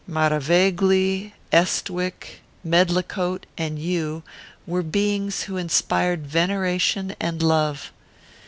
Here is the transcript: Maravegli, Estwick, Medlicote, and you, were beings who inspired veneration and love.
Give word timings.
Maravegli, 0.09 1.31
Estwick, 1.53 2.41
Medlicote, 2.65 3.43
and 3.55 3.77
you, 3.77 4.23
were 4.65 4.81
beings 4.81 5.43
who 5.43 5.57
inspired 5.57 6.25
veneration 6.25 7.13
and 7.19 7.43
love. 7.43 7.91